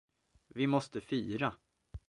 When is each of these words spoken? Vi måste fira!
Vi 0.47 0.67
måste 0.67 1.01
fira! 1.01 1.55